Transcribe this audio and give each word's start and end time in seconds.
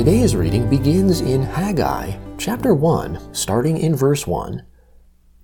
Today's 0.00 0.34
reading 0.34 0.66
begins 0.70 1.20
in 1.20 1.42
Haggai, 1.42 2.16
chapter 2.38 2.74
1, 2.74 3.34
starting 3.34 3.76
in 3.76 3.94
verse 3.94 4.26
1. 4.26 4.69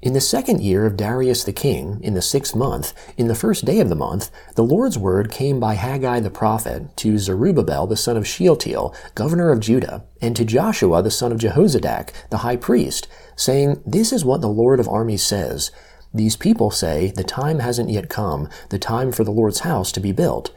In 0.03 0.13
the 0.13 0.21
second 0.21 0.61
year 0.61 0.85
of 0.85 0.99
Darius 0.99 1.43
the 1.43 1.55
king, 1.55 2.01
in 2.03 2.13
the 2.13 2.21
sixth 2.21 2.55
month, 2.55 2.93
in 3.17 3.29
the 3.29 3.35
first 3.35 3.65
day 3.65 3.81
of 3.81 3.89
the 3.89 3.95
month, 3.95 4.31
the 4.55 4.63
Lord's 4.63 4.99
word 4.99 5.31
came 5.31 5.59
by 5.59 5.73
Haggai 5.73 6.21
the 6.21 6.29
prophet 6.29 6.95
to 6.99 7.19
Zerubbabel 7.19 7.87
the 7.87 7.97
son 7.97 8.15
of 8.15 8.27
Shealtiel, 8.27 8.95
governor 9.15 9.51
of 9.51 9.61
Judah, 9.61 10.05
and 10.21 10.37
to 10.37 10.45
Joshua 10.45 11.03
the 11.03 11.11
son 11.11 11.33
of 11.33 11.39
Jehozadak, 11.39 12.11
the 12.29 12.39
high 12.39 12.57
priest, 12.57 13.09
saying, 13.37 13.83
This 13.87 14.13
is 14.13 14.23
what 14.23 14.43
the 14.43 14.49
Lord 14.49 14.81
of 14.81 14.89
armies 14.89 15.23
says. 15.23 15.71
These 16.13 16.37
people 16.37 16.71
say, 16.71 17.11
The 17.17 17.25
time 17.25 17.61
hasn't 17.61 17.89
yet 17.89 18.11
come, 18.11 18.51
the 18.69 18.79
time 18.79 19.13
for 19.13 19.25
the 19.25 19.33
Lord's 19.33 19.61
house 19.61 19.91
to 19.93 20.01
be 20.01 20.13
built. 20.13 20.55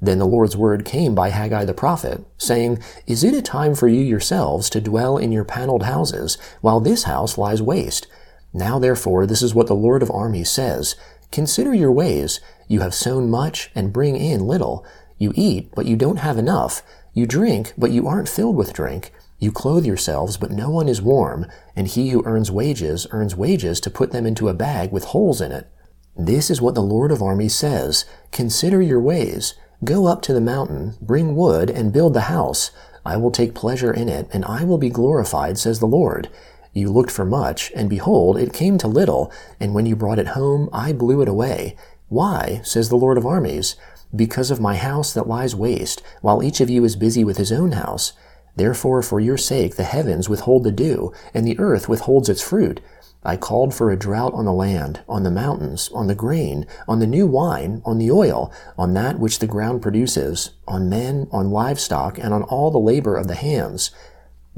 Then 0.00 0.20
the 0.20 0.26
Lord's 0.26 0.56
word 0.56 0.84
came 0.84 1.12
by 1.12 1.30
Haggai 1.30 1.64
the 1.64 1.74
prophet, 1.74 2.24
saying, 2.38 2.78
Is 3.08 3.24
it 3.24 3.34
a 3.34 3.42
time 3.42 3.74
for 3.74 3.88
you 3.88 4.00
yourselves 4.00 4.70
to 4.70 4.80
dwell 4.80 5.18
in 5.18 5.32
your 5.32 5.44
paneled 5.44 5.82
houses, 5.82 6.38
while 6.60 6.78
this 6.78 7.02
house 7.02 7.36
lies 7.36 7.60
waste? 7.60 8.06
Now 8.56 8.78
therefore 8.78 9.26
this 9.26 9.42
is 9.42 9.54
what 9.54 9.66
the 9.66 9.74
Lord 9.74 10.02
of 10.02 10.10
armies 10.10 10.50
says, 10.50 10.96
Consider 11.30 11.74
your 11.74 11.92
ways. 11.92 12.40
You 12.68 12.80
have 12.80 12.94
sown 12.94 13.28
much 13.28 13.70
and 13.74 13.92
bring 13.92 14.16
in 14.16 14.46
little. 14.46 14.82
You 15.18 15.34
eat, 15.34 15.70
but 15.74 15.84
you 15.84 15.94
don't 15.94 16.20
have 16.20 16.38
enough. 16.38 16.82
You 17.12 17.26
drink, 17.26 17.74
but 17.76 17.90
you 17.90 18.08
aren't 18.08 18.30
filled 18.30 18.56
with 18.56 18.72
drink. 18.72 19.12
You 19.38 19.52
clothe 19.52 19.84
yourselves, 19.84 20.38
but 20.38 20.50
no 20.50 20.70
one 20.70 20.88
is 20.88 21.02
warm, 21.02 21.44
and 21.76 21.86
he 21.86 22.08
who 22.08 22.24
earns 22.24 22.50
wages 22.50 23.06
earns 23.10 23.36
wages 23.36 23.78
to 23.80 23.90
put 23.90 24.12
them 24.12 24.24
into 24.24 24.48
a 24.48 24.54
bag 24.54 24.90
with 24.90 25.04
holes 25.04 25.42
in 25.42 25.52
it. 25.52 25.70
This 26.16 26.48
is 26.48 26.62
what 26.62 26.74
the 26.74 26.82
Lord 26.82 27.12
of 27.12 27.20
armies 27.20 27.54
says, 27.54 28.06
Consider 28.32 28.80
your 28.80 29.00
ways. 29.00 29.52
Go 29.84 30.06
up 30.06 30.22
to 30.22 30.32
the 30.32 30.40
mountain, 30.40 30.94
bring 31.02 31.36
wood, 31.36 31.68
and 31.68 31.92
build 31.92 32.14
the 32.14 32.32
house. 32.32 32.70
I 33.04 33.18
will 33.18 33.30
take 33.30 33.54
pleasure 33.54 33.92
in 33.92 34.08
it, 34.08 34.30
and 34.32 34.46
I 34.46 34.64
will 34.64 34.78
be 34.78 34.88
glorified, 34.88 35.58
says 35.58 35.78
the 35.78 35.86
Lord. 35.86 36.30
You 36.76 36.90
looked 36.90 37.10
for 37.10 37.24
much, 37.24 37.72
and 37.74 37.88
behold, 37.88 38.36
it 38.36 38.52
came 38.52 38.76
to 38.76 38.86
little, 38.86 39.32
and 39.58 39.72
when 39.72 39.86
you 39.86 39.96
brought 39.96 40.18
it 40.18 40.36
home, 40.36 40.68
I 40.74 40.92
blew 40.92 41.22
it 41.22 41.28
away. 41.28 41.74
Why, 42.10 42.60
says 42.64 42.90
the 42.90 42.96
Lord 42.96 43.16
of 43.16 43.24
armies? 43.24 43.76
Because 44.14 44.50
of 44.50 44.60
my 44.60 44.76
house 44.76 45.14
that 45.14 45.26
lies 45.26 45.56
waste, 45.56 46.02
while 46.20 46.42
each 46.42 46.60
of 46.60 46.68
you 46.68 46.84
is 46.84 46.94
busy 46.94 47.24
with 47.24 47.38
his 47.38 47.50
own 47.50 47.72
house. 47.72 48.12
Therefore, 48.56 49.00
for 49.00 49.20
your 49.20 49.38
sake, 49.38 49.76
the 49.76 49.84
heavens 49.84 50.28
withhold 50.28 50.64
the 50.64 50.70
dew, 50.70 51.14
and 51.32 51.46
the 51.46 51.58
earth 51.58 51.88
withholds 51.88 52.28
its 52.28 52.42
fruit. 52.42 52.82
I 53.24 53.38
called 53.38 53.72
for 53.72 53.90
a 53.90 53.96
drought 53.96 54.34
on 54.34 54.44
the 54.44 54.52
land, 54.52 55.00
on 55.08 55.22
the 55.22 55.30
mountains, 55.30 55.88
on 55.94 56.08
the 56.08 56.14
grain, 56.14 56.66
on 56.86 56.98
the 56.98 57.06
new 57.06 57.26
wine, 57.26 57.80
on 57.86 57.96
the 57.96 58.10
oil, 58.10 58.52
on 58.76 58.92
that 58.92 59.18
which 59.18 59.38
the 59.38 59.46
ground 59.46 59.80
produces, 59.80 60.50
on 60.68 60.90
men, 60.90 61.26
on 61.32 61.50
livestock, 61.50 62.18
and 62.18 62.34
on 62.34 62.42
all 62.42 62.70
the 62.70 62.78
labor 62.78 63.16
of 63.16 63.28
the 63.28 63.34
hands. 63.34 63.92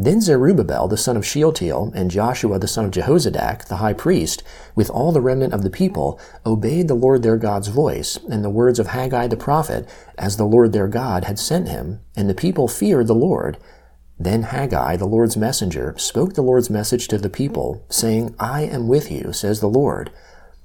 Then 0.01 0.21
Zerubbabel 0.21 0.87
the 0.87 0.97
son 0.97 1.17
of 1.17 1.27
Shealtiel 1.27 1.91
and 1.93 2.09
Joshua 2.09 2.61
the 2.61 2.69
son 2.69 2.85
of 2.85 2.93
Jehozadak, 2.93 3.67
the 3.67 3.79
high 3.79 3.95
priest, 3.95 4.45
with 4.77 4.89
all 4.91 5.11
the 5.11 5.21
remnant 5.21 5.53
of 5.53 5.65
the 5.65 5.71
people, 5.71 6.21
obeyed 6.47 6.87
the 6.87 6.95
Lord 6.95 7.25
their 7.25 7.37
God's 7.37 7.67
voice 7.67 8.17
and 8.31 8.45
the 8.45 8.51
words 8.51 8.79
of 8.79 8.89
Haggai 8.89 9.27
the 9.27 9.37
prophet, 9.37 9.89
as 10.17 10.37
the 10.37 10.47
Lord 10.47 10.73
their 10.73 10.87
God 10.87 11.25
had 11.25 11.41
sent 11.41 11.69
him, 11.69 11.99
and 12.15 12.31
the 12.31 12.35
people 12.35 12.69
feared 12.69 13.09
the 13.09 13.15
Lord. 13.15 13.59
Then 14.21 14.45
Haggai, 14.45 14.97
the 14.97 15.07
Lord's 15.07 15.37
messenger, 15.37 15.95
spoke 15.99 16.35
the 16.35 16.43
Lord's 16.43 16.71
message 16.71 17.09
to 17.09 17.19
the 17.19 17.29
people, 17.29 17.85
saying, 17.89 18.37
I 18.39 18.63
am 18.63 18.87
with 18.87 19.11
you, 19.11 19.33
says 19.33 19.59
the 19.59 19.69
Lord. 19.69 20.13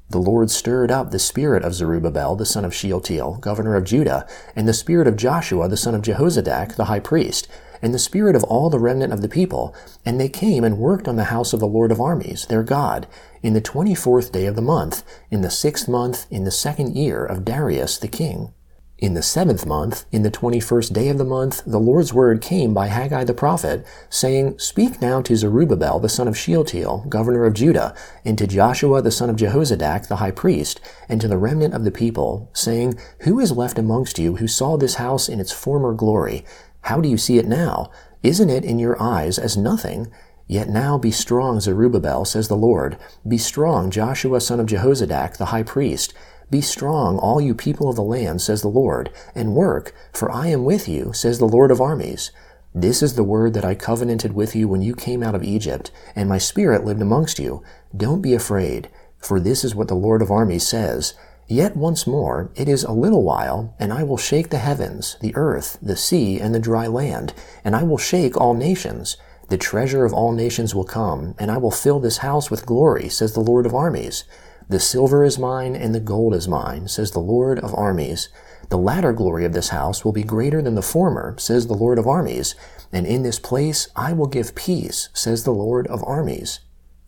The 0.09 0.19
Lord 0.19 0.51
stirred 0.51 0.91
up 0.91 1.09
the 1.09 1.17
spirit 1.17 1.63
of 1.63 1.73
Zerubbabel, 1.73 2.35
the 2.35 2.45
son 2.45 2.65
of 2.65 2.73
Shealtiel, 2.73 3.37
governor 3.37 3.75
of 3.75 3.83
Judah, 3.83 4.27
and 4.55 4.67
the 4.67 4.73
spirit 4.73 5.07
of 5.07 5.15
Joshua, 5.15 5.67
the 5.67 5.77
son 5.77 5.95
of 5.95 6.03
Jehozadak, 6.03 6.75
the 6.75 6.85
high 6.85 6.99
priest, 6.99 7.47
and 7.83 7.93
the 7.93 7.99
spirit 7.99 8.35
of 8.35 8.43
all 8.45 8.69
the 8.69 8.79
remnant 8.79 9.13
of 9.13 9.21
the 9.21 9.29
people, 9.29 9.75
and 10.05 10.19
they 10.19 10.29
came 10.29 10.63
and 10.63 10.79
worked 10.79 11.07
on 11.07 11.17
the 11.17 11.25
house 11.25 11.53
of 11.53 11.59
the 11.59 11.67
Lord 11.67 11.91
of 11.91 12.01
armies, 12.01 12.47
their 12.47 12.63
God, 12.63 13.05
in 13.43 13.53
the 13.53 13.61
twenty-fourth 13.61 14.31
day 14.31 14.45
of 14.45 14.55
the 14.55 14.61
month, 14.61 15.03
in 15.29 15.41
the 15.41 15.51
sixth 15.51 15.87
month, 15.87 16.25
in 16.31 16.45
the 16.45 16.51
second 16.51 16.95
year 16.95 17.25
of 17.25 17.43
Darius 17.43 17.97
the 17.97 18.07
king. 18.07 18.53
In 18.99 19.15
the 19.15 19.21
seventh 19.21 19.65
month, 19.65 20.05
in 20.13 20.23
the 20.23 20.31
twenty-first 20.31 20.93
day 20.93 21.09
of 21.09 21.17
the 21.17 21.25
month, 21.25 21.61
the 21.65 21.79
Lord's 21.79 22.13
word 22.13 22.41
came 22.41 22.73
by 22.73 22.87
Haggai 22.87 23.25
the 23.25 23.33
prophet, 23.33 23.85
saying, 24.09 24.57
Speak 24.59 25.01
now 25.01 25.21
to 25.21 25.35
Zerubbabel 25.35 25.99
the 25.99 26.07
son 26.07 26.29
of 26.29 26.37
Shealtiel, 26.37 27.07
governor 27.09 27.43
of 27.43 27.53
Judah, 27.53 27.93
and 28.23 28.37
to 28.37 28.47
Joshua 28.47 29.01
the 29.01 29.11
son 29.11 29.29
of 29.29 29.35
Jehozadak 29.35 30.07
the 30.07 30.17
high 30.17 30.31
priest, 30.31 30.79
and 31.09 31.19
to 31.19 31.27
the 31.27 31.37
remnant 31.37 31.73
of 31.73 31.83
the 31.83 31.91
people, 31.91 32.49
saying, 32.53 32.97
Who 33.21 33.41
is 33.41 33.51
left 33.51 33.77
amongst 33.77 34.19
you 34.19 34.37
who 34.37 34.47
saw 34.47 34.77
this 34.77 34.95
house 34.95 35.27
in 35.27 35.41
its 35.41 35.51
former 35.51 35.93
glory? 35.93 36.45
How 36.83 37.01
do 37.01 37.09
you 37.09 37.17
see 37.17 37.37
it 37.37 37.47
now? 37.47 37.91
Isn't 38.21 38.49
it 38.49 38.63
in 38.63 38.79
your 38.79 39.01
eyes 39.01 39.37
as 39.37 39.57
nothing? 39.57 40.11
Yet 40.47 40.69
now 40.69 40.97
be 40.97 41.11
strong, 41.11 41.59
Zerubbabel, 41.59 42.25
says 42.25 42.47
the 42.47 42.55
Lord. 42.55 42.97
Be 43.27 43.37
strong, 43.37 43.89
Joshua 43.89 44.39
son 44.41 44.59
of 44.59 44.67
Jehozadak 44.67 45.37
the 45.37 45.47
high 45.47 45.63
priest. 45.63 46.13
Be 46.49 46.61
strong, 46.61 47.17
all 47.17 47.41
you 47.41 47.55
people 47.55 47.89
of 47.89 47.95
the 47.95 48.03
land, 48.03 48.41
says 48.41 48.61
the 48.61 48.67
Lord, 48.67 49.09
and 49.33 49.55
work, 49.55 49.93
for 50.13 50.29
I 50.29 50.47
am 50.47 50.65
with 50.65 50.87
you, 50.87 51.11
says 51.13 51.39
the 51.39 51.47
Lord 51.47 51.71
of 51.71 51.81
armies. 51.81 52.31
This 52.75 53.01
is 53.01 53.15
the 53.15 53.23
word 53.23 53.53
that 53.53 53.65
I 53.65 53.75
covenanted 53.75 54.33
with 54.33 54.55
you 54.55 54.67
when 54.67 54.81
you 54.81 54.93
came 54.95 55.23
out 55.23 55.35
of 55.35 55.43
Egypt, 55.43 55.91
and 56.15 56.27
my 56.27 56.37
spirit 56.37 56.83
lived 56.83 57.01
amongst 57.01 57.39
you. 57.39 57.63
Don't 57.95 58.21
be 58.21 58.33
afraid, 58.33 58.89
for 59.17 59.39
this 59.39 59.63
is 59.63 59.73
what 59.73 59.87
the 59.87 59.95
Lord 59.95 60.21
of 60.21 60.31
armies 60.31 60.67
says. 60.67 61.13
Yet 61.47 61.75
once 61.75 62.07
more, 62.07 62.51
it 62.55 62.69
is 62.69 62.83
a 62.83 62.91
little 62.91 63.23
while, 63.23 63.75
and 63.79 63.91
I 63.91 64.03
will 64.03 64.17
shake 64.17 64.49
the 64.49 64.57
heavens, 64.57 65.17
the 65.21 65.35
earth, 65.35 65.77
the 65.81 65.97
sea, 65.97 66.39
and 66.39 66.55
the 66.55 66.59
dry 66.59 66.87
land, 66.87 67.33
and 67.63 67.75
I 67.75 67.83
will 67.83 67.97
shake 67.97 68.37
all 68.37 68.53
nations. 68.53 69.17
The 69.49 69.57
treasure 69.57 70.05
of 70.05 70.13
all 70.13 70.31
nations 70.31 70.73
will 70.73 70.85
come, 70.85 71.35
and 71.37 71.51
I 71.51 71.57
will 71.57 71.71
fill 71.71 71.99
this 71.99 72.19
house 72.19 72.49
with 72.49 72.65
glory, 72.65 73.09
says 73.09 73.33
the 73.33 73.41
Lord 73.41 73.65
of 73.65 73.75
armies. 73.75 74.23
The 74.69 74.79
silver 74.79 75.23
is 75.23 75.37
mine 75.37 75.75
and 75.75 75.93
the 75.93 75.99
gold 75.99 76.33
is 76.33 76.47
mine, 76.47 76.87
says 76.87 77.11
the 77.11 77.19
Lord 77.19 77.59
of 77.59 77.75
armies. 77.75 78.29
The 78.69 78.77
latter 78.77 79.11
glory 79.11 79.45
of 79.45 79.53
this 79.53 79.69
house 79.69 80.05
will 80.05 80.13
be 80.13 80.23
greater 80.23 80.61
than 80.61 80.75
the 80.75 80.81
former, 80.81 81.35
says 81.37 81.67
the 81.67 81.73
Lord 81.73 81.99
of 81.99 82.07
armies. 82.07 82.55
And 82.91 83.05
in 83.05 83.23
this 83.23 83.39
place 83.39 83.89
I 83.95 84.13
will 84.13 84.27
give 84.27 84.55
peace, 84.55 85.09
says 85.13 85.43
the 85.43 85.51
Lord 85.51 85.85
of 85.87 86.03
armies. 86.05 86.61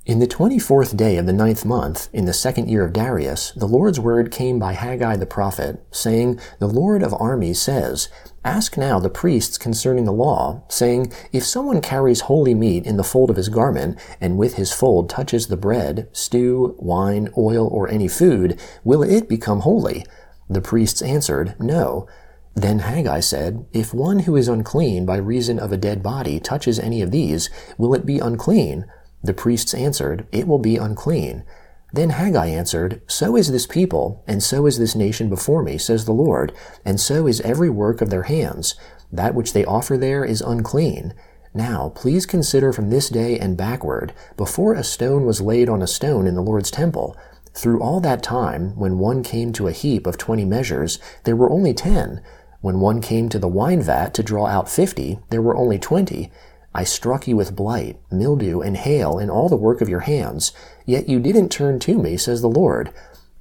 In 0.06 0.20
the 0.20 0.28
twenty-fourth 0.28 0.96
day 0.96 1.18
of 1.18 1.26
the 1.26 1.34
ninth 1.34 1.66
month, 1.66 2.10
in 2.14 2.26
the 2.26 2.34
second 2.34 2.70
year 2.70 2.86
of 2.86 2.94
Darius, 2.94 3.52
the 3.56 3.68
Lord's 3.68 4.00
word 4.00 4.30
came 4.30 4.60
by 4.60 4.74
Haggai 4.74 5.16
the 5.16 5.26
prophet, 5.26 5.84
saying, 5.90 6.40
The 6.60 6.68
Lord 6.68 7.02
of 7.02 7.16
armies 7.16 7.60
says, 7.60 8.08
Ask 8.44 8.78
now 8.78 9.00
the 9.00 9.10
priests 9.10 9.58
concerning 9.58 10.06
the 10.06 10.12
law, 10.12 10.62
saying, 10.70 11.12
If 11.32 11.44
someone 11.44 11.82
carries 11.82 12.22
holy 12.22 12.54
meat 12.54 12.86
in 12.86 12.98
the 12.98 13.04
fold 13.04 13.32
of 13.32 13.36
his 13.36 13.50
garment, 13.50 13.98
and 14.22 14.38
with 14.38 14.58
his 14.58 14.72
fold 14.72 15.10
touches 15.10 15.48
the 15.48 15.58
bread, 15.58 16.08
stew, 16.12 16.76
wine, 16.78 17.30
oil, 17.36 17.68
or 17.68 17.90
any 17.90 18.08
food, 18.08 18.62
will 18.84 19.02
it 19.02 19.28
become 19.28 19.62
holy? 19.62 20.06
The 20.48 20.62
priests 20.62 21.02
answered, 21.02 21.56
No. 21.60 22.08
Then 22.54 22.78
Haggai 22.78 23.22
said, 23.22 23.66
If 23.74 23.92
one 23.92 24.20
who 24.20 24.36
is 24.36 24.48
unclean 24.48 25.08
by 25.08 25.18
reason 25.18 25.58
of 25.58 25.72
a 25.72 25.78
dead 25.78 26.04
body 26.04 26.40
touches 26.40 26.78
any 26.78 27.02
of 27.02 27.10
these, 27.10 27.50
will 27.80 27.96
it 27.96 28.06
be 28.06 28.20
unclean? 28.20 28.86
The 29.26 29.34
priests 29.34 29.74
answered, 29.74 30.28
It 30.32 30.48
will 30.48 30.60
be 30.60 30.78
unclean. 30.78 31.44
Then 31.92 32.12
Haggai 32.12 32.46
answered, 32.46 33.02
So 33.08 33.36
is 33.36 33.52
this 33.52 33.66
people, 33.66 34.24
and 34.28 34.44
so 34.44 34.68
is 34.68 34.78
this 34.78 34.94
nation 34.94 35.30
before 35.30 35.64
me, 35.64 35.80
says 35.80 36.06
the 36.06 36.12
Lord, 36.12 36.54
and 36.86 37.00
so 37.00 37.26
is 37.26 37.42
every 37.42 37.72
work 37.72 38.02
of 38.02 38.12
their 38.12 38.24
hands. 38.24 38.76
That 39.12 39.34
which 39.34 39.54
they 39.54 39.66
offer 39.66 39.98
there 39.98 40.24
is 40.24 40.42
unclean. 40.42 41.16
Now, 41.56 41.90
please 41.96 42.28
consider 42.28 42.72
from 42.72 42.92
this 42.92 43.10
day 43.10 43.40
and 43.40 43.58
backward, 43.58 44.14
before 44.38 44.76
a 44.76 44.84
stone 44.84 45.26
was 45.26 45.42
laid 45.42 45.70
on 45.70 45.82
a 45.82 45.88
stone 45.88 46.28
in 46.28 46.36
the 46.36 46.44
Lord's 46.44 46.70
temple. 46.70 47.18
Through 47.56 47.82
all 47.82 48.00
that 48.02 48.22
time, 48.22 48.76
when 48.78 49.00
one 49.00 49.24
came 49.24 49.52
to 49.54 49.68
a 49.68 49.72
heap 49.72 50.06
of 50.06 50.20
twenty 50.20 50.46
measures, 50.46 51.00
there 51.24 51.36
were 51.36 51.50
only 51.50 51.74
ten. 51.74 52.22
When 52.62 52.80
one 52.80 53.02
came 53.02 53.30
to 53.30 53.40
the 53.40 53.48
wine 53.48 53.82
vat 53.82 54.14
to 54.14 54.24
draw 54.24 54.46
out 54.46 54.70
fifty, 54.70 55.18
there 55.32 55.42
were 55.42 55.58
only 55.58 55.80
twenty. 55.80 56.32
I 56.76 56.84
struck 56.84 57.26
you 57.26 57.38
with 57.38 57.56
blight, 57.56 57.98
mildew, 58.12 58.60
and 58.60 58.76
hail 58.76 59.18
in 59.18 59.30
all 59.30 59.48
the 59.48 59.56
work 59.56 59.80
of 59.80 59.88
your 59.88 60.02
hands, 60.02 60.52
yet 60.86 61.08
you 61.08 61.22
didn't 61.22 61.50
turn 61.50 61.80
to 61.80 61.98
me, 61.98 62.18
says 62.18 62.42
the 62.42 62.50
Lord. 62.50 62.92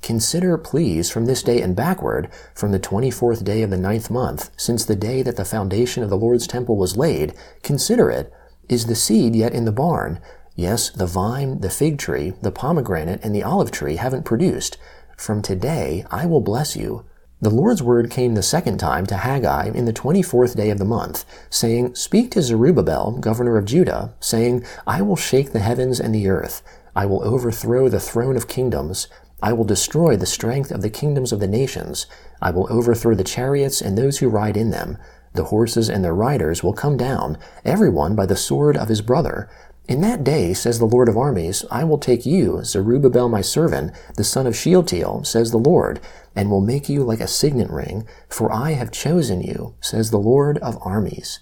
Consider, 0.02 0.56
please, 0.56 1.10
from 1.10 1.26
this 1.26 1.42
day 1.42 1.60
and 1.60 1.74
backward, 1.74 2.30
from 2.54 2.70
the 2.70 2.78
twenty-fourth 2.78 3.42
day 3.42 3.62
of 3.62 3.70
the 3.70 3.76
ninth 3.76 4.08
month, 4.08 4.50
since 4.56 4.84
the 4.84 4.94
day 4.94 5.20
that 5.22 5.36
the 5.36 5.44
foundation 5.44 6.04
of 6.04 6.10
the 6.10 6.16
Lord's 6.16 6.46
temple 6.46 6.76
was 6.76 6.96
laid, 6.96 7.34
consider 7.64 8.08
it. 8.08 8.32
Is 8.68 8.86
the 8.86 8.94
seed 8.94 9.34
yet 9.34 9.52
in 9.52 9.64
the 9.64 9.72
barn? 9.72 10.20
Yes, 10.54 10.90
the 10.90 11.06
vine, 11.06 11.60
the 11.60 11.70
fig 11.70 11.98
tree, 11.98 12.34
the 12.40 12.52
pomegranate, 12.52 13.24
and 13.24 13.34
the 13.34 13.42
olive 13.42 13.72
tree 13.72 13.96
haven't 13.96 14.24
produced. 14.24 14.78
From 15.16 15.42
today 15.42 16.04
I 16.08 16.26
will 16.26 16.40
bless 16.40 16.76
you. 16.76 17.04
The 17.40 17.50
Lord's 17.50 17.82
word 17.82 18.10
came 18.10 18.34
the 18.34 18.42
second 18.42 18.78
time 18.78 19.06
to 19.06 19.16
Haggai 19.16 19.70
in 19.74 19.84
the 19.84 19.92
twenty 19.92 20.22
fourth 20.22 20.56
day 20.56 20.70
of 20.70 20.78
the 20.78 20.84
month, 20.84 21.24
saying, 21.50 21.94
Speak 21.94 22.30
to 22.30 22.42
Zerubbabel, 22.42 23.18
governor 23.18 23.58
of 23.58 23.64
Judah, 23.64 24.14
saying, 24.20 24.64
I 24.86 25.02
will 25.02 25.16
shake 25.16 25.52
the 25.52 25.58
heavens 25.58 26.00
and 26.00 26.14
the 26.14 26.28
earth. 26.28 26.62
I 26.96 27.06
will 27.06 27.24
overthrow 27.24 27.88
the 27.88 28.00
throne 28.00 28.36
of 28.36 28.48
kingdoms. 28.48 29.08
I 29.42 29.52
will 29.52 29.64
destroy 29.64 30.16
the 30.16 30.26
strength 30.26 30.70
of 30.70 30.80
the 30.80 30.88
kingdoms 30.88 31.32
of 31.32 31.40
the 31.40 31.48
nations. 31.48 32.06
I 32.40 32.50
will 32.50 32.72
overthrow 32.72 33.14
the 33.14 33.24
chariots 33.24 33.82
and 33.82 33.98
those 33.98 34.18
who 34.18 34.28
ride 34.28 34.56
in 34.56 34.70
them. 34.70 34.96
The 35.34 35.44
horses 35.44 35.90
and 35.90 36.04
their 36.04 36.14
riders 36.14 36.62
will 36.62 36.72
come 36.72 36.96
down, 36.96 37.36
every 37.64 37.90
one 37.90 38.14
by 38.14 38.26
the 38.26 38.36
sword 38.36 38.76
of 38.76 38.88
his 38.88 39.02
brother. 39.02 39.50
In 39.86 40.00
that 40.00 40.24
day, 40.24 40.54
says 40.54 40.78
the 40.78 40.86
Lord 40.86 41.10
of 41.10 41.18
armies, 41.18 41.64
I 41.70 41.84
will 41.84 41.98
take 41.98 42.24
you, 42.24 42.64
Zerubbabel 42.64 43.28
my 43.28 43.42
servant, 43.42 43.92
the 44.16 44.24
son 44.24 44.46
of 44.46 44.56
Shealtiel, 44.56 45.24
says 45.24 45.50
the 45.50 45.58
Lord, 45.58 46.00
and 46.34 46.50
will 46.50 46.62
make 46.62 46.88
you 46.88 47.04
like 47.04 47.20
a 47.20 47.26
signet 47.26 47.70
ring, 47.70 48.06
for 48.30 48.50
I 48.50 48.72
have 48.72 48.90
chosen 48.90 49.42
you, 49.42 49.74
says 49.80 50.10
the 50.10 50.18
Lord 50.18 50.56
of 50.58 50.78
armies. 50.80 51.40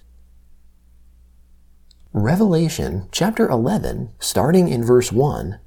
Revelation 2.12 3.08
chapter 3.12 3.48
11, 3.48 4.10
starting 4.18 4.68
in 4.68 4.84
verse 4.84 5.12
1. 5.12 5.60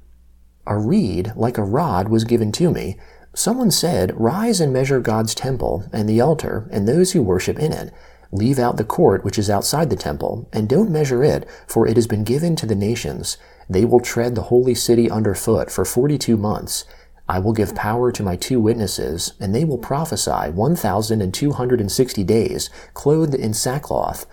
A 0.66 0.78
reed 0.78 1.32
like 1.34 1.56
a 1.56 1.64
rod 1.64 2.08
was 2.08 2.24
given 2.24 2.52
to 2.52 2.70
me. 2.70 2.98
Someone 3.34 3.70
said, 3.70 4.18
Rise 4.20 4.60
and 4.60 4.72
measure 4.72 5.00
God's 5.00 5.34
temple, 5.34 5.88
and 5.94 6.06
the 6.06 6.20
altar, 6.20 6.68
and 6.70 6.86
those 6.86 7.12
who 7.12 7.22
worship 7.22 7.58
in 7.58 7.72
it 7.72 7.92
Leave 8.32 8.58
out 8.58 8.76
the 8.76 8.84
court 8.84 9.24
which 9.24 9.38
is 9.38 9.48
outside 9.48 9.88
the 9.88 9.96
temple, 9.96 10.48
and 10.52 10.68
don't 10.68 10.90
measure 10.90 11.22
it, 11.22 11.48
for 11.66 11.86
it 11.86 11.96
has 11.96 12.06
been 12.06 12.24
given 12.24 12.56
to 12.56 12.66
the 12.66 12.74
nations. 12.74 13.38
They 13.68 13.84
will 13.84 14.00
tread 14.00 14.34
the 14.34 14.42
holy 14.42 14.74
city 14.74 15.10
underfoot 15.10 15.70
for 15.70 15.84
forty 15.84 16.18
two 16.18 16.36
months. 16.36 16.84
I 17.28 17.40
will 17.40 17.52
give 17.52 17.74
power 17.74 18.12
to 18.12 18.22
my 18.22 18.36
two 18.36 18.60
witnesses, 18.60 19.34
and 19.40 19.52
they 19.52 19.64
will 19.64 19.78
prophesy 19.78 20.50
one 20.52 20.76
thousand 20.76 21.22
and 21.22 21.34
two 21.34 21.52
hundred 21.52 21.80
and 21.80 21.90
sixty 21.90 22.22
days, 22.22 22.70
clothed 22.94 23.34
in 23.34 23.54
sackcloth. 23.54 24.26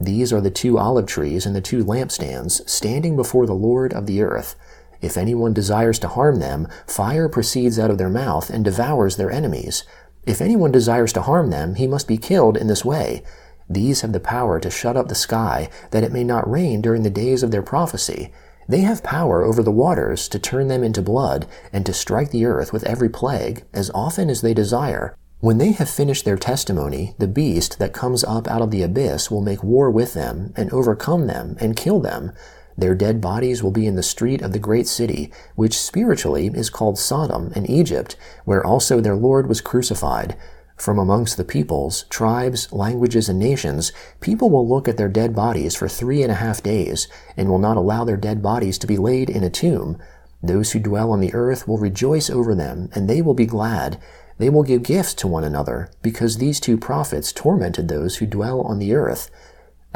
These 0.00 0.32
are 0.32 0.40
the 0.40 0.50
two 0.50 0.78
olive 0.78 1.06
trees 1.06 1.44
and 1.46 1.56
the 1.56 1.60
two 1.60 1.84
lampstands, 1.84 2.68
standing 2.68 3.16
before 3.16 3.46
the 3.46 3.54
Lord 3.54 3.92
of 3.92 4.06
the 4.06 4.22
earth. 4.22 4.54
If 5.00 5.16
anyone 5.16 5.52
desires 5.52 5.98
to 6.00 6.08
harm 6.08 6.38
them, 6.38 6.68
fire 6.86 7.28
proceeds 7.28 7.78
out 7.78 7.90
of 7.90 7.98
their 7.98 8.08
mouth 8.08 8.50
and 8.50 8.64
devours 8.64 9.16
their 9.16 9.30
enemies. 9.30 9.82
If 10.28 10.42
anyone 10.42 10.70
desires 10.70 11.14
to 11.14 11.22
harm 11.22 11.48
them, 11.48 11.76
he 11.76 11.86
must 11.86 12.06
be 12.06 12.18
killed 12.18 12.58
in 12.58 12.66
this 12.66 12.84
way. 12.84 13.22
These 13.66 14.02
have 14.02 14.12
the 14.12 14.20
power 14.20 14.60
to 14.60 14.68
shut 14.68 14.94
up 14.94 15.08
the 15.08 15.14
sky, 15.14 15.70
that 15.90 16.04
it 16.04 16.12
may 16.12 16.22
not 16.22 16.48
rain 16.48 16.82
during 16.82 17.02
the 17.02 17.08
days 17.08 17.42
of 17.42 17.50
their 17.50 17.62
prophecy. 17.62 18.30
They 18.68 18.80
have 18.80 19.02
power 19.02 19.42
over 19.42 19.62
the 19.62 19.70
waters 19.70 20.28
to 20.28 20.38
turn 20.38 20.68
them 20.68 20.84
into 20.84 21.00
blood, 21.00 21.46
and 21.72 21.86
to 21.86 21.94
strike 21.94 22.30
the 22.30 22.44
earth 22.44 22.74
with 22.74 22.84
every 22.84 23.08
plague, 23.08 23.64
as 23.72 23.90
often 23.94 24.28
as 24.28 24.42
they 24.42 24.52
desire. 24.52 25.16
When 25.40 25.56
they 25.56 25.72
have 25.72 25.88
finished 25.88 26.26
their 26.26 26.36
testimony, 26.36 27.14
the 27.18 27.26
beast 27.26 27.78
that 27.78 27.94
comes 27.94 28.22
up 28.22 28.46
out 28.48 28.60
of 28.60 28.70
the 28.70 28.82
abyss 28.82 29.30
will 29.30 29.40
make 29.40 29.64
war 29.64 29.90
with 29.90 30.12
them, 30.12 30.52
and 30.56 30.70
overcome 30.74 31.26
them, 31.26 31.56
and 31.58 31.74
kill 31.74 32.00
them. 32.00 32.32
Their 32.78 32.94
dead 32.94 33.20
bodies 33.20 33.60
will 33.60 33.72
be 33.72 33.88
in 33.88 33.96
the 33.96 34.04
street 34.04 34.40
of 34.40 34.52
the 34.52 34.60
great 34.60 34.86
city, 34.86 35.32
which 35.56 35.76
spiritually 35.76 36.46
is 36.54 36.70
called 36.70 36.96
Sodom 36.96 37.50
and 37.56 37.68
Egypt, 37.68 38.14
where 38.44 38.64
also 38.64 39.00
their 39.00 39.16
Lord 39.16 39.48
was 39.48 39.60
crucified. 39.60 40.36
From 40.76 40.96
amongst 40.96 41.36
the 41.36 41.44
peoples, 41.44 42.04
tribes, 42.04 42.72
languages, 42.72 43.28
and 43.28 43.36
nations, 43.36 43.90
people 44.20 44.48
will 44.48 44.66
look 44.66 44.86
at 44.86 44.96
their 44.96 45.08
dead 45.08 45.34
bodies 45.34 45.74
for 45.74 45.88
three 45.88 46.22
and 46.22 46.30
a 46.30 46.36
half 46.36 46.62
days, 46.62 47.08
and 47.36 47.48
will 47.48 47.58
not 47.58 47.76
allow 47.76 48.04
their 48.04 48.16
dead 48.16 48.40
bodies 48.40 48.78
to 48.78 48.86
be 48.86 48.96
laid 48.96 49.28
in 49.28 49.42
a 49.42 49.50
tomb. 49.50 49.98
Those 50.40 50.70
who 50.70 50.78
dwell 50.78 51.10
on 51.10 51.18
the 51.18 51.34
earth 51.34 51.66
will 51.66 51.78
rejoice 51.78 52.30
over 52.30 52.54
them, 52.54 52.90
and 52.94 53.10
they 53.10 53.20
will 53.20 53.34
be 53.34 53.44
glad. 53.44 54.00
They 54.38 54.50
will 54.50 54.62
give 54.62 54.84
gifts 54.84 55.14
to 55.14 55.26
one 55.26 55.42
another, 55.42 55.90
because 56.00 56.36
these 56.36 56.60
two 56.60 56.78
prophets 56.78 57.32
tormented 57.32 57.88
those 57.88 58.18
who 58.18 58.26
dwell 58.26 58.60
on 58.60 58.78
the 58.78 58.94
earth. 58.94 59.32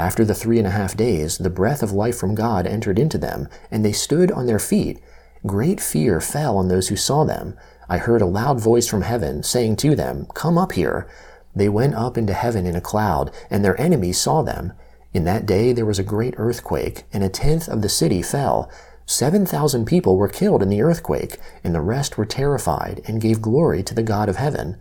After 0.02 0.24
the 0.24 0.34
three 0.34 0.58
and 0.58 0.66
a 0.66 0.70
half 0.70 0.96
days, 0.96 1.38
the 1.38 1.48
breath 1.48 1.80
of 1.80 1.92
life 1.92 2.16
from 2.16 2.34
God 2.34 2.66
entered 2.66 2.98
into 2.98 3.18
them, 3.18 3.46
and 3.70 3.84
they 3.84 3.92
stood 3.92 4.32
on 4.32 4.46
their 4.46 4.58
feet. 4.58 4.98
Great 5.46 5.80
fear 5.80 6.20
fell 6.20 6.58
on 6.58 6.66
those 6.66 6.88
who 6.88 6.96
saw 6.96 7.22
them. 7.22 7.54
I 7.88 7.98
heard 7.98 8.20
a 8.20 8.26
loud 8.26 8.60
voice 8.60 8.88
from 8.88 9.02
heaven, 9.02 9.44
saying 9.44 9.76
to 9.76 9.94
them, 9.94 10.26
Come 10.34 10.58
up 10.58 10.72
here. 10.72 11.08
They 11.54 11.68
went 11.68 11.94
up 11.94 12.18
into 12.18 12.32
heaven 12.32 12.66
in 12.66 12.74
a 12.74 12.80
cloud, 12.80 13.30
and 13.48 13.64
their 13.64 13.80
enemies 13.80 14.18
saw 14.18 14.42
them. 14.42 14.72
In 15.14 15.22
that 15.22 15.46
day 15.46 15.72
there 15.72 15.86
was 15.86 16.00
a 16.00 16.14
great 16.14 16.34
earthquake, 16.36 17.04
and 17.12 17.22
a 17.22 17.28
tenth 17.28 17.68
of 17.68 17.80
the 17.80 17.88
city 17.88 18.22
fell. 18.22 18.68
Seven 19.06 19.46
thousand 19.46 19.84
people 19.84 20.16
were 20.16 20.26
killed 20.26 20.64
in 20.64 20.68
the 20.68 20.82
earthquake, 20.82 21.38
and 21.62 21.72
the 21.72 21.80
rest 21.80 22.18
were 22.18 22.26
terrified, 22.26 23.02
and 23.06 23.20
gave 23.20 23.40
glory 23.40 23.84
to 23.84 23.94
the 23.94 24.02
God 24.02 24.28
of 24.28 24.34
heaven. 24.34 24.78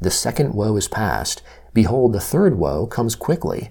The 0.00 0.10
second 0.10 0.54
woe 0.54 0.76
is 0.76 0.88
past. 0.88 1.42
Behold, 1.74 2.14
the 2.14 2.20
third 2.20 2.56
woe 2.56 2.86
comes 2.86 3.14
quickly. 3.14 3.68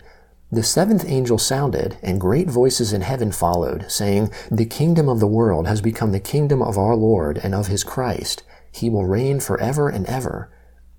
The 0.53 0.63
seventh 0.63 1.06
angel 1.07 1.38
sounded, 1.38 1.98
and 2.03 2.19
great 2.19 2.50
voices 2.50 2.92
in 2.92 3.01
heaven 3.01 3.31
followed, 3.31 3.89
saying, 3.89 4.31
The 4.51 4.65
kingdom 4.65 5.07
of 5.07 5.21
the 5.21 5.27
world 5.27 5.65
has 5.65 5.80
become 5.80 6.12
the 6.12 6.19
kingdom 6.19 6.62
of 6.62 6.77
our 6.77 6.94
Lord 6.94 7.39
and 7.42 7.56
of 7.56 7.68
his 7.68 7.86
Christ. 7.86 8.44
He 8.69 8.89
will 8.89 9.06
reign 9.06 9.39
forever 9.39 9.88
and 9.88 10.06
ever. 10.07 10.51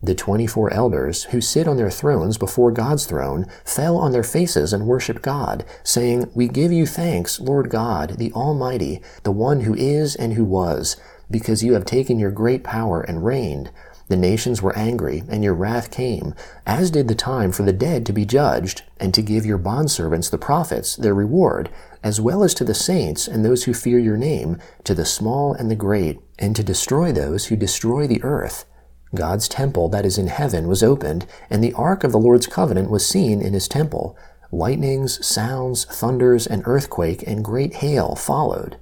The 0.02 0.14
twenty-four 0.14 0.72
elders, 0.72 1.24
who 1.24 1.42
sit 1.42 1.68
on 1.68 1.76
their 1.76 1.90
thrones 1.90 2.38
before 2.38 2.72
God's 2.72 3.04
throne, 3.04 3.46
fell 3.62 3.98
on 3.98 4.12
their 4.12 4.24
faces 4.24 4.72
and 4.72 4.86
worshiped 4.86 5.20
God, 5.20 5.66
saying, 5.84 6.30
We 6.34 6.48
give 6.48 6.72
you 6.72 6.86
thanks, 6.86 7.38
Lord 7.38 7.68
God, 7.68 8.16
the 8.16 8.32
Almighty, 8.32 9.02
the 9.22 9.32
one 9.32 9.60
who 9.60 9.74
is 9.74 10.16
and 10.16 10.32
who 10.32 10.44
was, 10.44 10.96
because 11.30 11.62
you 11.62 11.74
have 11.74 11.84
taken 11.84 12.18
your 12.18 12.30
great 12.30 12.64
power 12.64 13.02
and 13.02 13.24
reigned. 13.24 13.70
The 14.12 14.18
nations 14.18 14.60
were 14.60 14.76
angry, 14.76 15.22
and 15.30 15.42
your 15.42 15.54
wrath 15.54 15.90
came, 15.90 16.34
as 16.66 16.90
did 16.90 17.08
the 17.08 17.14
time 17.14 17.50
for 17.50 17.62
the 17.62 17.72
dead 17.72 18.04
to 18.04 18.12
be 18.12 18.26
judged, 18.26 18.82
and 19.00 19.14
to 19.14 19.22
give 19.22 19.46
your 19.46 19.56
bondservants 19.56 20.30
the 20.30 20.36
prophets 20.36 20.96
their 20.96 21.14
reward, 21.14 21.70
as 22.02 22.20
well 22.20 22.42
as 22.42 22.52
to 22.56 22.64
the 22.64 22.74
saints 22.74 23.26
and 23.26 23.42
those 23.42 23.64
who 23.64 23.72
fear 23.72 23.98
your 23.98 24.18
name, 24.18 24.58
to 24.84 24.92
the 24.92 25.06
small 25.06 25.54
and 25.54 25.70
the 25.70 25.74
great, 25.74 26.20
and 26.38 26.54
to 26.54 26.62
destroy 26.62 27.10
those 27.10 27.46
who 27.46 27.56
destroy 27.56 28.06
the 28.06 28.22
earth. 28.22 28.66
God's 29.14 29.48
temple 29.48 29.88
that 29.88 30.04
is 30.04 30.18
in 30.18 30.26
heaven 30.26 30.68
was 30.68 30.82
opened, 30.82 31.24
and 31.48 31.64
the 31.64 31.72
ark 31.72 32.04
of 32.04 32.12
the 32.12 32.18
Lord's 32.18 32.46
covenant 32.46 32.90
was 32.90 33.06
seen 33.06 33.40
in 33.40 33.54
his 33.54 33.66
temple. 33.66 34.14
Lightnings, 34.52 35.26
sounds, 35.26 35.86
thunders, 35.86 36.46
and 36.46 36.62
earthquake, 36.66 37.26
and 37.26 37.42
great 37.42 37.76
hail 37.76 38.14
followed. 38.14 38.76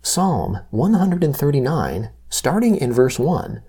Psalm 0.00 0.60
139 0.70 2.10
starting 2.32 2.76
in 2.76 2.90
verse 2.90 3.18
1. 3.18 3.62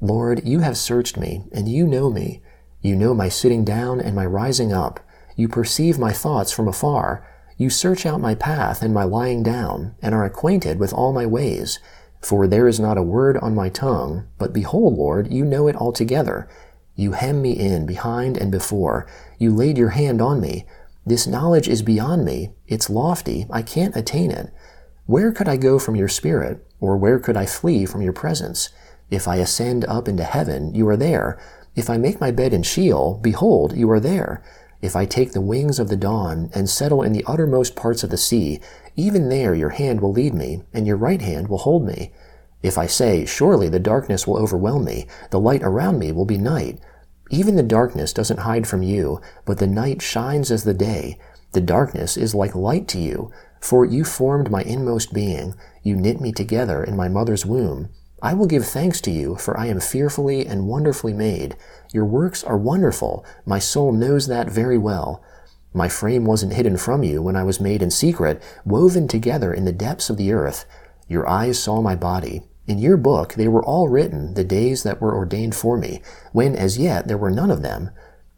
Lord, 0.00 0.46
you 0.46 0.60
have 0.60 0.76
searched 0.76 1.16
me, 1.16 1.42
and 1.50 1.68
you 1.68 1.84
know 1.84 2.10
me. 2.10 2.40
You 2.80 2.94
know 2.94 3.12
my 3.12 3.28
sitting 3.28 3.64
down 3.64 4.00
and 4.00 4.14
my 4.14 4.24
rising 4.24 4.72
up. 4.72 5.00
You 5.34 5.48
perceive 5.48 5.98
my 5.98 6.12
thoughts 6.12 6.52
from 6.52 6.68
afar. 6.68 7.26
You 7.56 7.70
search 7.70 8.06
out 8.06 8.20
my 8.20 8.36
path 8.36 8.82
and 8.82 8.94
my 8.94 9.02
lying 9.02 9.42
down, 9.42 9.96
and 10.00 10.14
are 10.14 10.24
acquainted 10.24 10.78
with 10.78 10.92
all 10.92 11.12
my 11.12 11.26
ways. 11.26 11.80
For 12.20 12.46
there 12.46 12.68
is 12.68 12.78
not 12.78 12.98
a 12.98 13.02
word 13.02 13.36
on 13.38 13.52
my 13.52 13.68
tongue, 13.68 14.28
but 14.38 14.52
behold, 14.52 14.96
Lord, 14.96 15.32
you 15.32 15.44
know 15.44 15.66
it 15.66 15.74
altogether. 15.74 16.48
You 16.94 17.12
hem 17.12 17.42
me 17.42 17.50
in 17.50 17.84
behind 17.84 18.36
and 18.36 18.52
before. 18.52 19.08
You 19.38 19.52
laid 19.52 19.76
your 19.76 19.90
hand 19.90 20.22
on 20.22 20.40
me. 20.40 20.66
This 21.04 21.26
knowledge 21.26 21.66
is 21.66 21.82
beyond 21.82 22.24
me. 22.24 22.54
It's 22.68 22.88
lofty. 22.88 23.46
I 23.50 23.62
can't 23.62 23.96
attain 23.96 24.30
it. 24.30 24.52
Where 25.06 25.32
could 25.32 25.48
I 25.48 25.56
go 25.56 25.80
from 25.80 25.96
your 25.96 26.06
spirit? 26.06 26.64
Or 26.82 26.96
where 26.96 27.20
could 27.20 27.36
I 27.36 27.46
flee 27.46 27.86
from 27.86 28.02
your 28.02 28.12
presence? 28.12 28.68
If 29.08 29.28
I 29.28 29.36
ascend 29.36 29.84
up 29.84 30.08
into 30.08 30.24
heaven, 30.24 30.74
you 30.74 30.88
are 30.88 30.96
there. 30.96 31.38
If 31.76 31.88
I 31.88 31.96
make 31.96 32.20
my 32.20 32.32
bed 32.32 32.52
in 32.52 32.64
Sheol, 32.64 33.20
behold, 33.22 33.76
you 33.76 33.88
are 33.92 34.00
there. 34.00 34.42
If 34.82 34.96
I 34.96 35.06
take 35.06 35.30
the 35.30 35.40
wings 35.40 35.78
of 35.78 35.88
the 35.88 35.96
dawn 35.96 36.50
and 36.52 36.68
settle 36.68 37.02
in 37.02 37.12
the 37.12 37.22
uttermost 37.24 37.76
parts 37.76 38.02
of 38.02 38.10
the 38.10 38.16
sea, 38.16 38.58
even 38.96 39.28
there 39.28 39.54
your 39.54 39.68
hand 39.68 40.00
will 40.00 40.10
lead 40.10 40.34
me, 40.34 40.64
and 40.74 40.84
your 40.84 40.96
right 40.96 41.22
hand 41.22 41.46
will 41.46 41.58
hold 41.58 41.86
me. 41.86 42.10
If 42.64 42.76
I 42.76 42.88
say, 42.88 43.26
Surely 43.26 43.68
the 43.68 43.78
darkness 43.78 44.26
will 44.26 44.36
overwhelm 44.36 44.84
me, 44.84 45.06
the 45.30 45.38
light 45.38 45.62
around 45.62 46.00
me 46.00 46.10
will 46.10 46.24
be 46.24 46.36
night. 46.36 46.80
Even 47.30 47.54
the 47.54 47.62
darkness 47.62 48.12
doesn't 48.12 48.40
hide 48.40 48.66
from 48.66 48.82
you, 48.82 49.20
but 49.44 49.58
the 49.58 49.68
night 49.68 50.02
shines 50.02 50.50
as 50.50 50.64
the 50.64 50.74
day. 50.74 51.16
The 51.52 51.60
darkness 51.60 52.16
is 52.16 52.34
like 52.34 52.56
light 52.56 52.88
to 52.88 52.98
you. 52.98 53.30
For 53.62 53.84
you 53.84 54.04
formed 54.04 54.50
my 54.50 54.62
inmost 54.62 55.14
being, 55.14 55.54
you 55.84 55.94
knit 55.94 56.20
me 56.20 56.32
together 56.32 56.82
in 56.82 56.96
my 56.96 57.08
mother's 57.08 57.46
womb. 57.46 57.90
I 58.20 58.34
will 58.34 58.46
give 58.46 58.66
thanks 58.66 59.00
to 59.02 59.10
you, 59.12 59.36
for 59.36 59.56
I 59.56 59.66
am 59.66 59.78
fearfully 59.78 60.44
and 60.44 60.66
wonderfully 60.66 61.12
made. 61.12 61.56
Your 61.92 62.04
works 62.04 62.42
are 62.42 62.58
wonderful, 62.58 63.24
my 63.46 63.60
soul 63.60 63.92
knows 63.92 64.26
that 64.26 64.50
very 64.50 64.76
well. 64.76 65.22
My 65.72 65.88
frame 65.88 66.24
wasn't 66.24 66.54
hidden 66.54 66.76
from 66.76 67.04
you 67.04 67.22
when 67.22 67.36
I 67.36 67.44
was 67.44 67.60
made 67.60 67.82
in 67.82 67.92
secret, 67.92 68.42
woven 68.64 69.06
together 69.06 69.54
in 69.54 69.64
the 69.64 69.72
depths 69.72 70.10
of 70.10 70.16
the 70.16 70.32
earth. 70.32 70.64
Your 71.06 71.28
eyes 71.28 71.56
saw 71.56 71.80
my 71.80 71.94
body. 71.94 72.42
In 72.66 72.78
your 72.78 72.96
book 72.96 73.34
they 73.34 73.46
were 73.46 73.64
all 73.64 73.88
written, 73.88 74.34
the 74.34 74.44
days 74.44 74.82
that 74.82 75.00
were 75.00 75.14
ordained 75.14 75.54
for 75.54 75.78
me, 75.78 76.02
when 76.32 76.56
as 76.56 76.78
yet 76.78 77.06
there 77.06 77.18
were 77.18 77.30
none 77.30 77.50
of 77.50 77.62
them. 77.62 77.90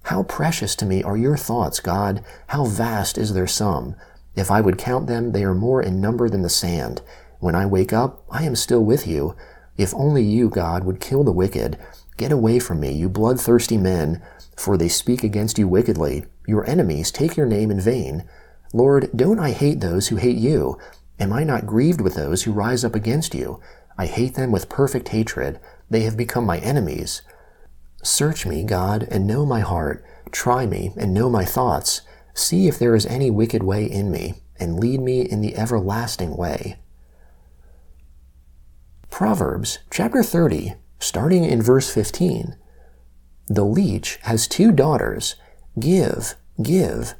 How 0.04 0.22
precious 0.22 0.76
to 0.76 0.86
me 0.86 1.02
are 1.02 1.16
your 1.16 1.38
thoughts, 1.38 1.80
God! 1.80 2.22
How 2.48 2.66
vast 2.66 3.16
is 3.16 3.32
their 3.32 3.46
sum! 3.46 3.96
If 4.36 4.50
I 4.50 4.60
would 4.60 4.78
count 4.78 5.06
them, 5.06 5.32
they 5.32 5.44
are 5.44 5.54
more 5.54 5.82
in 5.82 6.00
number 6.00 6.28
than 6.28 6.42
the 6.42 6.48
sand. 6.48 7.02
When 7.40 7.54
I 7.54 7.66
wake 7.66 7.92
up, 7.92 8.24
I 8.30 8.44
am 8.44 8.56
still 8.56 8.84
with 8.84 9.06
you. 9.06 9.36
If 9.76 9.94
only 9.94 10.22
you, 10.22 10.48
God, 10.48 10.84
would 10.84 11.00
kill 11.00 11.24
the 11.24 11.32
wicked. 11.32 11.78
Get 12.16 12.32
away 12.32 12.58
from 12.58 12.80
me, 12.80 12.92
you 12.92 13.08
bloodthirsty 13.08 13.76
men, 13.76 14.22
for 14.56 14.76
they 14.76 14.88
speak 14.88 15.24
against 15.24 15.58
you 15.58 15.66
wickedly. 15.66 16.24
Your 16.46 16.68
enemies 16.68 17.10
take 17.10 17.36
your 17.36 17.46
name 17.46 17.70
in 17.70 17.80
vain. 17.80 18.24
Lord, 18.72 19.10
don't 19.14 19.38
I 19.38 19.50
hate 19.50 19.80
those 19.80 20.08
who 20.08 20.16
hate 20.16 20.36
you? 20.36 20.78
Am 21.18 21.32
I 21.32 21.44
not 21.44 21.66
grieved 21.66 22.00
with 22.00 22.14
those 22.14 22.42
who 22.42 22.52
rise 22.52 22.84
up 22.84 22.94
against 22.94 23.34
you? 23.34 23.60
I 23.96 24.06
hate 24.06 24.34
them 24.34 24.50
with 24.50 24.68
perfect 24.68 25.08
hatred. 25.08 25.60
They 25.88 26.00
have 26.00 26.16
become 26.16 26.44
my 26.44 26.58
enemies. 26.58 27.22
Search 28.02 28.46
me, 28.46 28.64
God, 28.64 29.06
and 29.10 29.26
know 29.26 29.46
my 29.46 29.60
heart. 29.60 30.04
Try 30.32 30.66
me 30.66 30.92
and 30.96 31.14
know 31.14 31.30
my 31.30 31.44
thoughts. 31.44 32.02
See 32.34 32.66
if 32.66 32.78
there 32.78 32.94
is 32.94 33.06
any 33.06 33.30
wicked 33.30 33.62
way 33.62 33.84
in 33.84 34.10
me, 34.10 34.34
and 34.58 34.80
lead 34.80 35.00
me 35.00 35.22
in 35.22 35.40
the 35.40 35.56
everlasting 35.56 36.36
way. 36.36 36.76
Proverbs 39.08 39.78
chapter 39.90 40.24
30, 40.24 40.74
starting 40.98 41.44
in 41.44 41.62
verse 41.62 41.92
15. 41.92 42.56
The 43.46 43.64
leech 43.64 44.18
has 44.22 44.48
two 44.48 44.72
daughters. 44.72 45.36
Give, 45.78 46.34
give. 46.60 47.14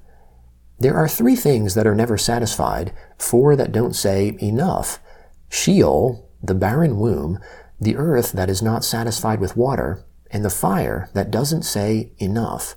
There 0.81 0.97
are 0.97 1.09
three 1.09 1.37
things 1.37 1.75
that 1.75 1.87
are 1.87 1.95
never 1.95 2.19
satisfied, 2.19 2.93
four 3.17 3.55
that 3.55 3.73
don't 3.73 3.95
say 3.95 4.37
enough. 4.41 4.99
Sheol, 5.49 6.29
the 6.43 6.55
barren 6.55 6.99
womb, 6.99 7.39
the 7.81 7.97
earth 7.97 8.33
that 8.33 8.51
is 8.51 8.61
not 8.61 8.85
satisfied 8.85 9.39
with 9.39 9.57
water, 9.57 10.05
and 10.31 10.45
the 10.45 10.51
fire 10.51 11.09
that 11.15 11.31
doesn't 11.31 11.63
say 11.63 12.13
enough. 12.19 12.75